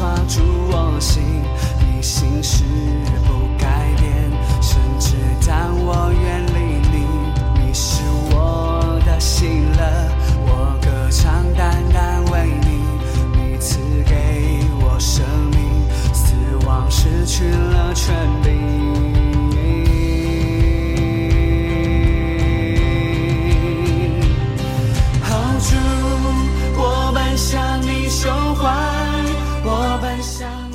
[0.00, 1.22] 抓住我心，
[1.78, 2.64] 你心事
[3.26, 4.32] 不改变，
[4.62, 5.14] 甚至
[5.46, 7.04] 当我远离你，
[7.60, 8.00] 你是
[8.32, 9.99] 我的心了，
[30.22, 30.69] 想。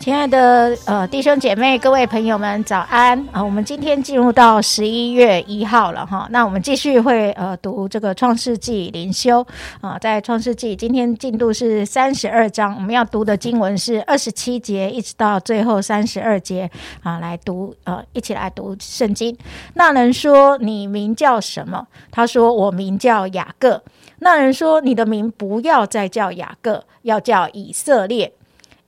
[0.00, 3.44] 亲爱的呃弟兄姐妹、各位朋友们，早安啊！
[3.44, 9.46] 我们今天进入到十一月一号了哈，那我们继续会呃读这个创世纪灵修
[9.82, 16.70] 啊，在创世纪今天进度是三十二章，我们要读的经文是二十七节一直到最后三十二节
[17.02, 19.36] 啊，来读呃一起来读圣经。
[19.74, 23.82] 那人说：“你名叫什么？”他说：“我名叫雅各。”
[24.20, 28.32] 那人说：“你的名不要再叫雅各，要叫以色列。”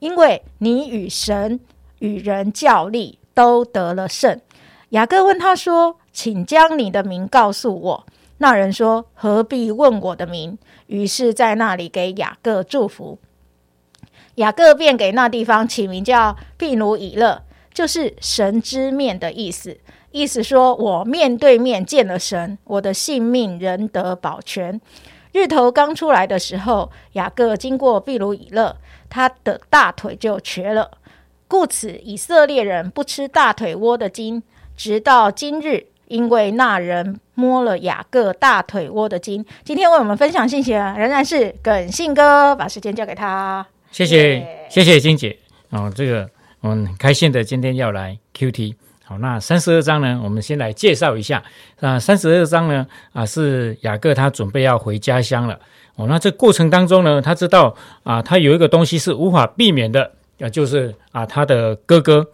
[0.03, 1.61] 因为你与神
[1.99, 4.37] 与人较力，都得了胜。
[4.89, 8.05] 雅各问他说：“请将你的名告诉我。”
[8.39, 13.17] 那人说：“何必问我的名？”于是，在那里给雅各祝福。
[14.35, 17.41] 雅各便给那地方起名叫毗努以勒，
[17.73, 19.77] 就是神之面的意思。
[20.11, 24.81] 意思说我面对面见了神，我的性命仍得保全。
[25.33, 28.77] 日头刚出来的时候，雅各经过秘鲁以勒，
[29.09, 30.91] 他的大腿就瘸了。
[31.47, 34.41] 故此，以色列人不吃大腿窝的筋，
[34.77, 39.43] 直到今日，因为那人摸了雅各大腿窝的筋。
[39.63, 43.65] 今天为我们分享信息的仍然是耿信哥，把时间交给他。
[43.91, 45.37] 谢谢谢谢金姐
[45.71, 46.29] 哦，这个
[46.61, 48.75] 我们很开心的今天要来 Q T。
[49.05, 51.43] 好，那三十二章呢，我们先来介绍一下。
[51.81, 55.59] 那三十二章呢，啊，是雅各他准备要回家乡了。
[55.95, 60.09] 哦，那这过程当中呢，他知道啊，他有一个东西是无法避免的，
[60.39, 62.25] 啊，就是啊，他的哥哥，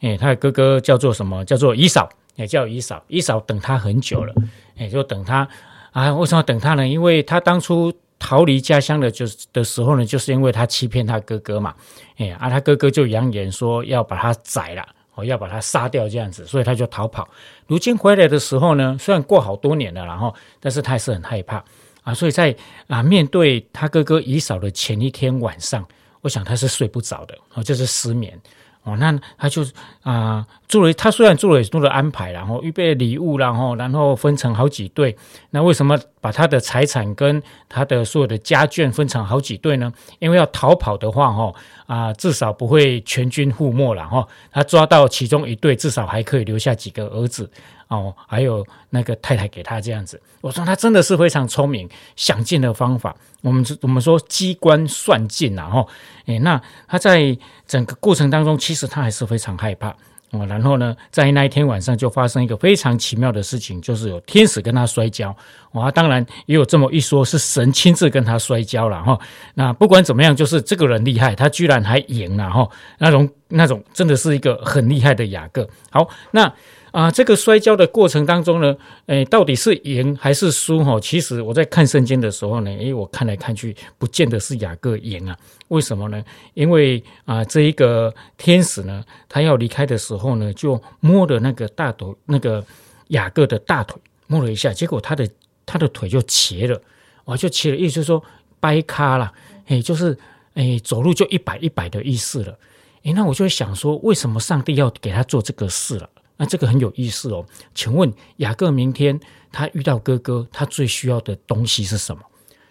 [0.00, 1.42] 哎，他的哥哥叫做什么？
[1.46, 2.06] 叫做以扫，
[2.36, 3.02] 也叫以扫。
[3.08, 4.34] 以扫等他很久了，
[4.76, 5.48] 哎，就等他
[5.92, 6.86] 啊，为什么等他呢？
[6.86, 11.74] 因为他当初逃离家乡的，就的时候呢，就是因为他欺骗他哥哥嘛，
[12.18, 14.86] 哎，啊，他哥哥就扬言说要把他宰了。
[15.18, 17.28] 我要把他杀掉，这样子，所以他就逃跑。
[17.66, 21.64] 如今回来的时候呢，虽然过好多年了，然后，但是他还是很害怕
[22.04, 22.14] 啊。
[22.14, 22.54] 所以在
[22.86, 25.84] 啊面对他哥哥以嫂的前一天晚上，
[26.20, 28.40] 我想他是睡不着的，哦，就是失眠。
[28.88, 29.62] 哦，那他就
[30.02, 35.14] 啊做了，他虽然做了很多的安排，然后预备礼物，然后然后分成好几队。
[35.50, 39.92] 那为什么把他的财产跟他的所有的家眷分成好几队呢？
[40.18, 41.52] 因为要逃跑的话，哈
[41.86, 44.26] 啊至少不会全军覆没了，哈。
[44.50, 47.50] 他抓到其中一队，至少还可以留下几个儿子。
[47.88, 53.16] 哦，还有那个太太给他这样子，我说他真的是非常聪明，想尽的方法。
[53.40, 55.86] 我们我们说机关算尽呐，哈，
[56.26, 59.88] 诶，那他在整个过程当中，其实他还是非常害怕
[60.32, 60.44] 哦。
[60.46, 65.34] 然后呢，在那一天晚上就发生一个非常奇妙的事情，就是有天使跟他摔跤。
[65.72, 69.18] 哇，当然也有这么一说，是神亲自跟他摔跤了哈。
[69.54, 72.68] 那不管怎么样，就是这个人厉害，他居然还赢了哈。
[72.98, 75.66] 那种那种真的是一个很厉害的雅各。
[75.90, 76.52] 好，那。
[76.98, 78.76] 啊，这个摔跤的过程当中呢，
[79.06, 80.82] 诶，到底是赢还是输？
[80.82, 85.38] 哈，其实我在看圣经的时候呢，诶，我看来看去，不见得是雅各赢啊。
[85.68, 86.20] 为什么呢？
[86.54, 92.64] 因为啊，这一个天使呢，他要离开的时候呢，就摸了那个大腿，那个
[93.10, 95.30] 雅各的大腿，摸了一下，结果他的
[95.64, 96.82] 他的腿就瘸了，
[97.26, 98.20] 哇，就瘸了，意思说
[98.58, 99.32] 掰咖了，
[99.68, 100.18] 诶，就是
[100.54, 102.58] 诶，走路就一摆一摆的意思了。
[103.04, 106.10] 诶，那我就想说，为什么上帝要给他做这个事了？
[106.38, 107.44] 那这个很有意思哦，
[107.74, 109.20] 请问雅各明天
[109.52, 112.22] 他遇到哥哥，他最需要的东西是什么？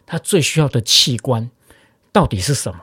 [0.06, 1.48] 他最需要的器官
[2.12, 2.80] 到底是什么？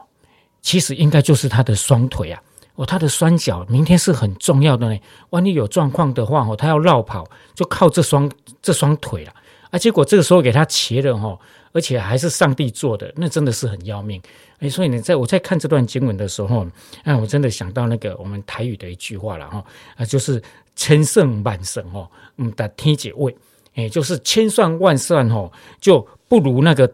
[0.61, 2.43] 其实应该就是他的双腿啊！
[2.75, 5.01] 哦，他的双脚明天是很重要的呢。
[5.31, 8.31] 万一有状况的话哦，他要绕跑就靠这双
[8.61, 9.35] 这双腿了
[9.75, 9.79] 啊！
[9.79, 11.39] 结果这个时候给他切了哈，
[11.73, 14.21] 而且还是上帝做的，那真的是很要命
[14.59, 14.69] 哎！
[14.69, 16.67] 所以你在我在看这段经文的时候，
[17.03, 19.65] 哎，我真的想到那个我们台语的一句话了哈
[19.97, 20.43] 啊，就是。
[20.77, 23.33] 千胜万胜哦，嗯的天解位，
[23.77, 25.49] 哎，就是千算万算哦，
[25.81, 26.93] 就不如那个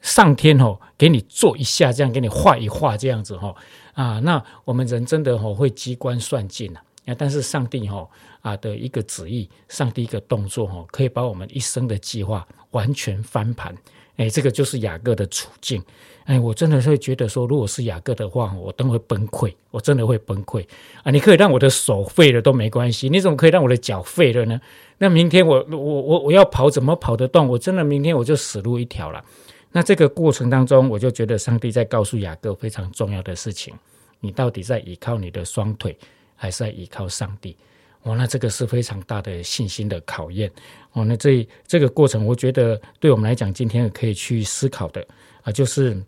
[0.00, 3.54] 上天哦，给你做一下，这样给你画一画，这样子哈
[3.92, 6.80] 啊，那我们人真的哦会机关算尽啊，
[7.16, 8.08] 但是上帝哈
[8.40, 13.74] 啊的一个旨意，上帝一个动作哈，可以把我们一生的计划完全翻盘。
[14.16, 15.80] 哎，这个就是雅各的处境。
[16.24, 20.66] 哎，我真的会觉得说，如果是雅各的话，我都会崩溃，我真的会崩溃
[21.02, 21.10] 啊！
[21.10, 24.60] 你可以让我的手废了都没关系，你怎么可以让我的脚废了呢？
[24.98, 27.48] 那明天我我我我要跑，怎么跑得动？
[27.48, 29.24] 我真的明天我就死路一条了。
[29.70, 33.72] 那这个过程当中，我就觉得上帝在告诉雅各非常重要的事情：
[34.20, 35.96] 你到底在依靠你的双腿，
[36.38, 37.54] 还是在依靠上帝？
[38.02, 40.50] 哦，那这个是非常大的信心的考验。
[40.92, 45.06] 哦，那这这个过程，我觉得对我们来讲，今天可以去思考的
[45.42, 46.00] 啊，就是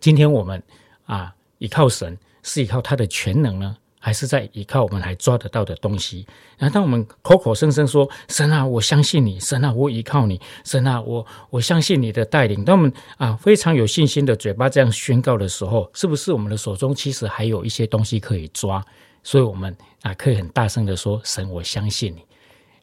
[0.00, 0.62] 今天我们
[1.04, 3.76] 啊依靠神，是依靠他的全能呢？
[4.02, 6.26] 还是在依靠我们还抓得到的东西。
[6.56, 18.82] 然后，当我们口口声声说“神啊，我相信你；神啊，我依靠你；神啊，我我相信你的带领”，当我们啊非常有信心的嘴巴这样宣告的时候，是不是我们的手中其实还有一些东西可以抓？
[19.22, 22.24] 所以，我们啊可以很大声的说：“神，我相信你。”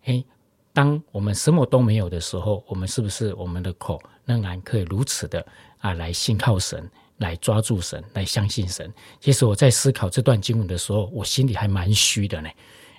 [0.05, 0.25] 诶，
[0.73, 5.45] 当我们什么都没有的时候，我们是不是我们的口仍然可以如此的
[5.79, 6.89] 啊来信靠神？
[7.17, 8.93] 来抓住神，来相信神。
[9.19, 12.49] 其实我在思考这段经文的时候，我心里还蛮虚的呢。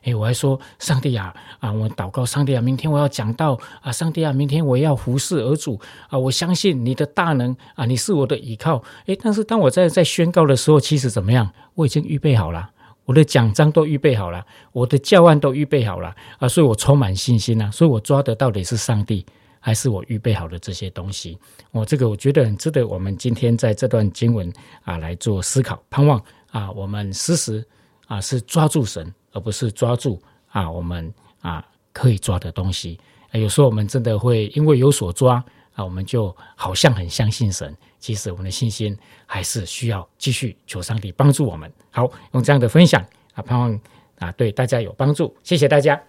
[0.03, 8.83] 诶，我还说上帝啊啊，我祷告上帝啊，明天我要讲到啊，上帝啊，明天我要服侍而主啊，我相信你的大能啊，你是我的依靠。
[9.07, 11.49] 诶，但是当我在在宣告的时候，其实怎么样？
[11.75, 12.69] 我已经预备好了，
[13.09, 19.25] 我的奖章都预备好了，我的教案都预备好了啊，所以我充满信心啊，所以我抓的到底是上帝。
[19.61, 21.37] 还是我预备好的这些东西，
[21.73, 24.51] 我这个我觉得很值得我们今天在这段经文
[24.85, 26.23] 啊来做思考，盼望
[26.53, 27.67] 啊我们时时
[28.07, 31.63] 啊是抓住神，而不是抓住啊我们啊
[31.93, 33.01] 可以抓的东西。
[33.33, 35.45] 有时候我们真的会因为有所抓
[35.79, 41.73] 啊，我们就好像很相信神，其实我们的信心还是需要继续求上帝帮助我们。
[41.93, 43.01] 好，用这样的分享
[43.35, 43.79] 啊，盼望
[44.19, 46.01] 啊对大家有帮助，谢谢大家。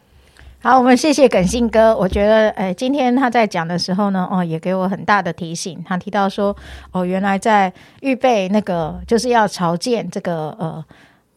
[0.62, 1.96] 好，我们谢谢耿信哥。
[1.96, 5.82] 我觉得，诶，今天他在讲的时候呢，哦，也给我很大的提醒。
[5.88, 6.58] 他提到说，
[6.92, 10.84] 哦，原来在预备那个就是要朝见这个呃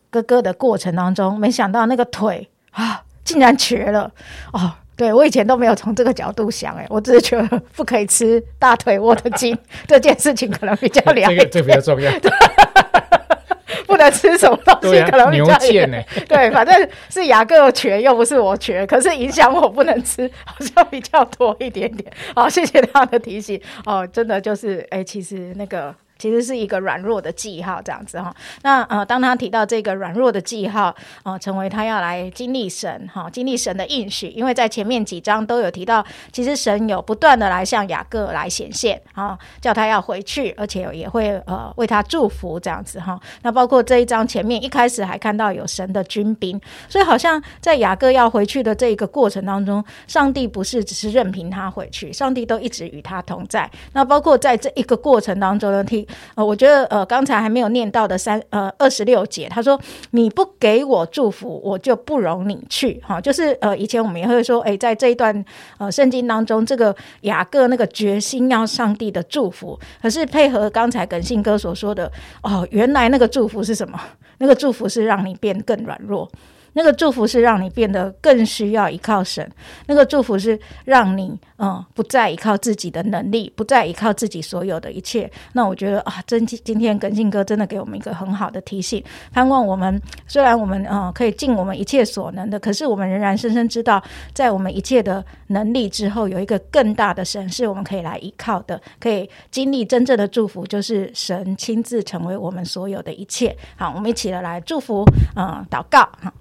[0.09, 4.11] 哥哥的过程当中，没想到那个腿啊竟然瘸了。
[4.55, 9.59] 哦，对我以前都没有从这个角度想，哎，我只是觉得不可以吃大腿窝的筋
[9.89, 12.13] 这件事情可能比较了解，这个比较重要。
[13.85, 16.01] 不能吃什么东西，可能牛腱呢？
[16.29, 22.11] 对，反正是牙各瘸，又不是我瘸，可是影响我不能吃，好像比较多一点点。
[22.35, 23.61] 好，谢谢他的提醒。
[23.85, 25.93] 哦，真的就是，哎，其实那个。
[26.23, 28.33] 其实是一个软弱的记号，这样子哈。
[28.63, 34.29] 那呃，当他提到这个软弱的记号，呃，成为他要来经历神哈，经历神的应许。
[34.29, 43.19] 因为在前面几章都有提到，其实神有不断的来向雅各来显现啊，叫他要回去，而且也会呃为他祝福这样子哈。
[43.43, 53.69] 那包括这一章前面一开始还看到有神的军兵，所以好像在雅各要回去的这一个过程当中，上帝不是只是任凭他回去，上帝都一直与他同在。
[53.93, 56.07] 那包括在这一个过程当中呢，听。
[56.35, 59.81] 呃，我觉得呃，刚才还没有念到的三呃二十六节，他说
[60.11, 63.01] 你不给我祝福，我就不容你去。
[63.07, 65.45] 哈，就是呃，以前我们也会说，哎，在这一段
[65.79, 72.11] 呃圣经当中，这个雅各那个决心要上帝的祝福，可是配合刚才耿信哥所说的，
[72.43, 74.01] 哦，原来那个祝福是什么？
[74.39, 76.29] 那个祝福是让你变更软弱。
[76.75, 79.47] 那个祝福是让你变得更需要依靠神，
[79.89, 85.31] 那个祝福是让你嗯不再依靠自己的能力，不再依靠自己所有的一切。
[85.53, 94.03] 那我觉得啊，真今天耿信哥真的给我们一个很好的提醒，盼望我们虽然我们嗯可以尽我们一切所能的，可是我们仍然深深知道，
[94.35, 103.57] 在我们一切的能力之后，有一个更大的神是我们可以来依靠的，可以经历真正的祝福，就是神亲自成为我们所有的一切。
[103.77, 105.05] 好，我们一起的来祝福
[105.37, 106.33] 嗯祷告哈。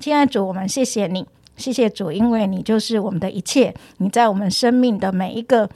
[0.00, 1.24] 亲爱的主，我们谢谢你，
[1.56, 5.68] 谢谢主，因为你就是我们的一切，你在我们生命的每一个。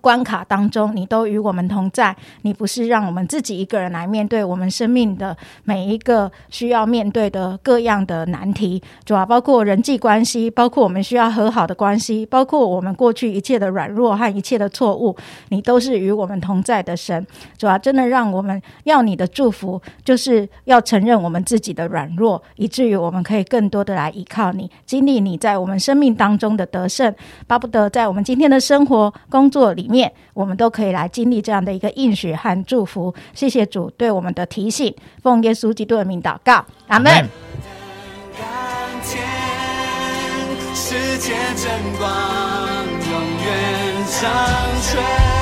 [0.00, 2.16] 关卡当中，你都与我们同在。
[2.42, 15.14] 你不是让我们自己一个人来面对我们生命的每一个需要面对的各样的难题，主要包括人际关系，包括我们需要和好的关系，包括我们过去一切的软弱和一切的错误，
[15.50, 17.24] 你都是与我们同在的神。
[17.56, 27.14] 主要真的让我们要你的祝福，就是要承认我们自己的软弱，以至于我们可以更多的来依靠你，经历你在我们生命当中的得胜，
[27.46, 29.57] 巴不得在我们今天的生活工作。
[29.58, 33.12] 做里面，我们都可以来经历这样的一个应许和祝福。
[33.34, 37.28] 谢谢主对我们的提醒，奉耶稣基督的名祷告，阿门。
[40.74, 42.08] 世界真光
[43.10, 43.12] 永
[43.44, 44.30] 远长
[44.80, 45.37] 存。